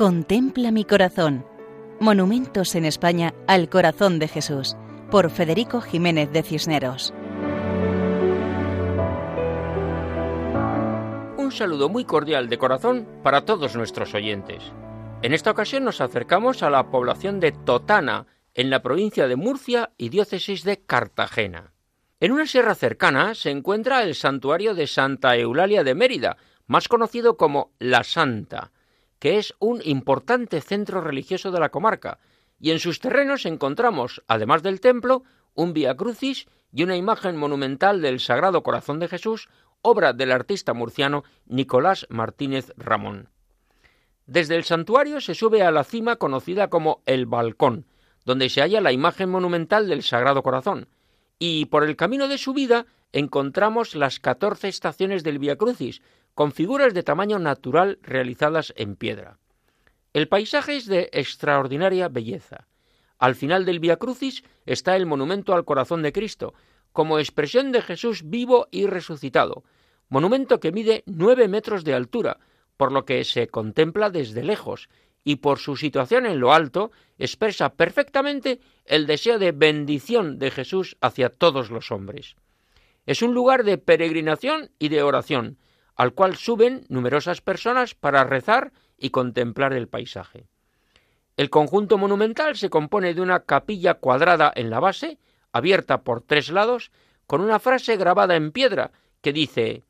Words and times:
Contempla 0.00 0.70
mi 0.70 0.86
corazón. 0.86 1.44
Monumentos 2.00 2.74
en 2.74 2.86
España 2.86 3.34
al 3.46 3.68
corazón 3.68 4.18
de 4.18 4.28
Jesús, 4.28 4.74
por 5.10 5.28
Federico 5.28 5.82
Jiménez 5.82 6.32
de 6.32 6.42
Cisneros. 6.42 7.12
Un 11.36 11.52
saludo 11.52 11.90
muy 11.90 12.06
cordial 12.06 12.48
de 12.48 12.56
corazón 12.56 13.06
para 13.22 13.44
todos 13.44 13.76
nuestros 13.76 14.14
oyentes. 14.14 14.72
En 15.20 15.34
esta 15.34 15.50
ocasión 15.50 15.84
nos 15.84 16.00
acercamos 16.00 16.62
a 16.62 16.70
la 16.70 16.90
población 16.90 17.38
de 17.38 17.52
Totana, 17.52 18.26
en 18.54 18.70
la 18.70 18.80
provincia 18.80 19.28
de 19.28 19.36
Murcia 19.36 19.90
y 19.98 20.08
diócesis 20.08 20.64
de 20.64 20.80
Cartagena. 20.80 21.74
En 22.20 22.32
una 22.32 22.46
sierra 22.46 22.74
cercana 22.74 23.34
se 23.34 23.50
encuentra 23.50 24.02
el 24.02 24.14
santuario 24.14 24.74
de 24.74 24.86
Santa 24.86 25.36
Eulalia 25.36 25.84
de 25.84 25.94
Mérida, 25.94 26.38
más 26.66 26.88
conocido 26.88 27.36
como 27.36 27.72
La 27.78 28.02
Santa, 28.02 28.72
que 29.20 29.38
es 29.38 29.54
un 29.60 29.80
importante 29.84 30.60
centro 30.60 31.00
religioso 31.00 31.52
de 31.52 31.60
la 31.60 31.68
comarca, 31.68 32.18
y 32.58 32.72
en 32.72 32.80
sus 32.80 32.98
terrenos 32.98 33.46
encontramos, 33.46 34.22
además 34.26 34.62
del 34.62 34.80
templo, 34.80 35.22
un 35.54 35.72
Via 35.72 35.96
Crucis 35.96 36.48
y 36.72 36.82
una 36.82 36.96
imagen 36.96 37.36
monumental 37.36 38.02
del 38.02 38.18
Sagrado 38.18 38.62
Corazón 38.62 38.98
de 38.98 39.08
Jesús, 39.08 39.48
obra 39.82 40.12
del 40.12 40.32
artista 40.32 40.74
murciano 40.74 41.22
Nicolás 41.46 42.06
Martínez 42.10 42.72
Ramón. 42.76 43.28
Desde 44.26 44.56
el 44.56 44.64
santuario 44.64 45.20
se 45.20 45.34
sube 45.34 45.62
a 45.62 45.70
la 45.70 45.84
cima 45.84 46.16
conocida 46.16 46.68
como 46.68 47.02
el 47.06 47.26
Balcón, 47.26 47.86
donde 48.24 48.48
se 48.48 48.60
halla 48.60 48.80
la 48.80 48.92
imagen 48.92 49.30
monumental 49.30 49.88
del 49.88 50.02
Sagrado 50.02 50.42
Corazón, 50.42 50.88
y 51.38 51.66
por 51.66 51.84
el 51.84 51.96
camino 51.96 52.28
de 52.28 52.38
subida 52.38 52.86
encontramos 53.12 53.94
las 53.94 54.20
catorce 54.20 54.68
estaciones 54.68 55.24
del 55.24 55.38
Via 55.38 55.56
Crucis, 55.56 56.00
con 56.34 56.52
figuras 56.52 56.94
de 56.94 57.02
tamaño 57.02 57.38
natural 57.38 57.98
realizadas 58.02 58.72
en 58.76 58.96
piedra. 58.96 59.38
El 60.12 60.28
paisaje 60.28 60.76
es 60.76 60.86
de 60.86 61.10
extraordinaria 61.12 62.08
belleza. 62.08 62.66
Al 63.18 63.34
final 63.34 63.64
del 63.64 63.80
Via 63.80 63.96
Crucis 63.96 64.42
está 64.66 64.96
el 64.96 65.06
monumento 65.06 65.54
al 65.54 65.64
corazón 65.64 66.02
de 66.02 66.12
Cristo, 66.12 66.54
como 66.92 67.18
expresión 67.18 67.70
de 67.70 67.82
Jesús 67.82 68.22
vivo 68.24 68.66
y 68.70 68.86
resucitado, 68.86 69.64
monumento 70.08 70.58
que 70.58 70.72
mide 70.72 71.04
nueve 71.06 71.46
metros 71.46 71.84
de 71.84 71.94
altura, 71.94 72.38
por 72.76 72.92
lo 72.92 73.04
que 73.04 73.22
se 73.24 73.48
contempla 73.48 74.10
desde 74.10 74.42
lejos, 74.42 74.88
y 75.22 75.36
por 75.36 75.58
su 75.58 75.76
situación 75.76 76.26
en 76.26 76.40
lo 76.40 76.52
alto 76.52 76.92
expresa 77.18 77.74
perfectamente 77.74 78.60
el 78.86 79.06
deseo 79.06 79.38
de 79.38 79.52
bendición 79.52 80.38
de 80.38 80.50
Jesús 80.50 80.96
hacia 81.00 81.28
todos 81.28 81.70
los 81.70 81.92
hombres. 81.92 82.36
Es 83.06 83.22
un 83.22 83.34
lugar 83.34 83.64
de 83.64 83.78
peregrinación 83.78 84.70
y 84.78 84.88
de 84.88 85.02
oración, 85.02 85.58
al 86.00 86.14
cual 86.14 86.36
suben 86.36 86.86
numerosas 86.88 87.42
personas 87.42 87.94
para 87.94 88.24
rezar 88.24 88.72
y 88.96 89.10
contemplar 89.10 89.74
el 89.74 89.86
paisaje. 89.86 90.46
El 91.36 91.50
conjunto 91.50 91.98
monumental 91.98 92.56
se 92.56 92.70
compone 92.70 93.12
de 93.12 93.20
una 93.20 93.40
capilla 93.40 93.92
cuadrada 93.92 94.50
en 94.56 94.70
la 94.70 94.80
base, 94.80 95.18
abierta 95.52 96.00
por 96.00 96.22
tres 96.22 96.48
lados, 96.48 96.90
con 97.26 97.42
una 97.42 97.58
frase 97.58 97.98
grabada 97.98 98.34
en 98.34 98.50
piedra 98.50 98.92
que 99.20 99.34
dice 99.34 99.82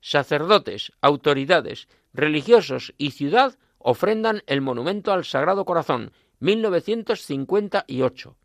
Sacerdotes, 0.00 0.90
autoridades, 1.00 1.86
religiosos 2.12 2.92
y 2.98 3.12
ciudad 3.12 3.56
ofrendan 3.78 4.42
el 4.48 4.60
monumento 4.60 5.12
al 5.12 5.24
Sagrado 5.24 5.64
Corazón, 5.64 6.10
1958, 6.40 8.36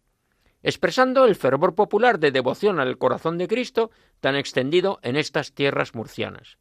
expresando 0.62 1.26
el 1.26 1.36
fervor 1.36 1.74
popular 1.74 2.20
de 2.20 2.30
devoción 2.30 2.80
al 2.80 3.00
corazón 3.00 3.40
de 3.40 3.48
Cristo 3.48 3.90
tan 4.20 4.36
extendido 4.36 5.00
en 5.02 5.16
estas 5.16 5.54
tierras 5.54 5.96
murcianas. 5.96 6.60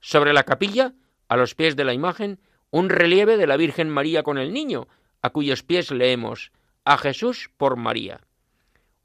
Sobre 0.00 0.32
la 0.32 0.44
capilla, 0.44 0.94
a 1.28 1.36
los 1.36 1.54
pies 1.54 1.76
de 1.76 1.84
la 1.84 1.92
imagen, 1.92 2.40
un 2.70 2.88
relieve 2.88 3.36
de 3.36 3.46
la 3.46 3.56
Virgen 3.56 3.88
María 3.88 4.22
con 4.22 4.38
el 4.38 4.52
niño, 4.52 4.88
a 5.22 5.30
cuyos 5.30 5.62
pies 5.62 5.90
leemos 5.90 6.52
a 6.84 6.96
Jesús 6.96 7.50
por 7.56 7.76
María. 7.76 8.20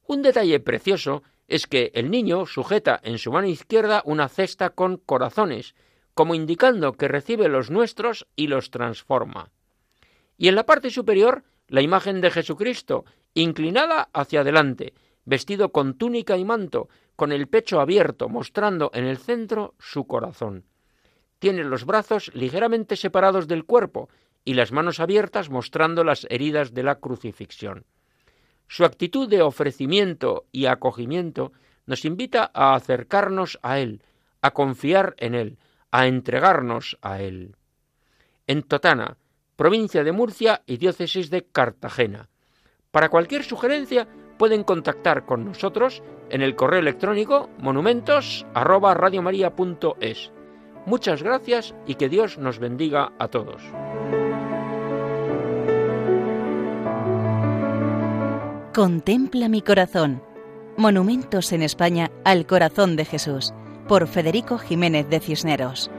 Un 0.06 0.22
detalle 0.22 0.60
precioso 0.60 1.24
es 1.48 1.68
que 1.68 1.92
el 1.96 2.12
niño 2.12 2.46
sujeta 2.46 3.00
en 3.04 3.18
su 3.18 3.32
mano 3.32 3.48
izquierda 3.48 4.02
una 4.06 4.30
cesta 4.30 4.70
con 4.70 4.98
corazones, 4.98 5.76
como 6.14 6.36
indicando 6.36 6.94
que 6.94 7.08
recibe 7.08 7.50
los 7.50 7.72
nuestros 7.72 8.28
y 8.36 8.48
los 8.48 8.70
transforma. 8.72 9.52
Y 10.38 10.48
en 10.48 10.56
la 10.56 10.66
parte 10.66 10.90
superior, 10.90 11.44
la 11.68 11.82
imagen 11.82 12.22
de 12.22 12.32
Jesucristo, 12.32 13.06
inclinada 13.34 14.10
hacia 14.14 14.42
adelante, 14.42 14.94
vestido 15.26 15.72
con 15.72 15.96
túnica 15.96 16.38
y 16.38 16.46
manto, 16.46 16.90
con 17.16 17.32
el 17.32 17.48
pecho 17.48 17.80
abierto, 17.80 18.30
mostrando 18.30 18.92
en 18.94 19.06
el 19.06 19.18
centro 19.18 19.76
su 19.80 20.06
corazón. 20.06 20.66
Tiene 21.44 21.66
los 21.66 21.84
brazos 21.84 22.32
ligeramente 22.34 22.96
separados 22.96 23.50
del 23.50 23.66
cuerpo 23.66 24.08
y 24.46 24.54
las 24.54 24.72
manos 24.72 25.02
abiertas 25.02 25.50
mostrando 25.50 26.06
las 26.06 26.26
heridas 26.30 26.74
de 26.74 26.84
la 26.84 27.02
crucifixión. 27.02 27.84
Su 28.70 28.86
actitud 28.86 29.28
de 29.28 29.42
ofrecimiento 29.42 30.46
y 30.54 30.68
acogimiento 30.68 31.52
nos 31.86 32.06
invita 32.06 32.50
a 32.54 32.76
acercarnos 32.76 33.60
a 33.62 33.80
Él, 33.80 34.04
a 34.42 34.52
confiar 34.52 35.16
en 35.18 35.36
Él, 35.36 35.58
a 35.92 36.08
entregarnos 36.08 36.98
a 37.02 37.22
Él. 37.22 37.58
En 38.48 38.64
Totana, 38.64 39.18
provincia 39.58 40.06
de 40.06 40.14
Murcia 40.14 40.64
y 40.66 40.78
diócesis 40.78 41.30
de 41.30 41.44
Cartagena. 41.44 42.30
Para 42.90 43.10
cualquier 43.10 43.44
sugerencia 43.44 44.08
pueden 44.38 44.64
contactar 44.64 45.26
con 45.26 45.44
nosotros 45.44 46.04
en 46.30 46.42
el 46.42 46.56
correo 46.56 46.80
electrónico 46.80 47.50
monumentos@radiomaria.es. 47.60 50.32
Muchas 50.86 51.24
gracias 51.24 51.74
y 51.88 51.96
que 51.96 52.10
Dios 52.10 52.38
nos 52.38 52.60
bendiga 52.60 53.14
a 53.20 53.28
todos. 53.28 53.62
Contempla 58.74 59.50
mi 59.50 59.62
corazón. 59.62 60.22
Monumentos 60.78 61.54
en 61.54 61.62
España 61.62 62.12
al 62.26 62.48
corazón 62.48 62.96
de 62.96 63.06
Jesús, 63.06 63.54
por 63.88 64.08
Federico 64.08 64.58
Jiménez 64.58 65.08
de 65.10 65.20
Cisneros. 65.20 65.92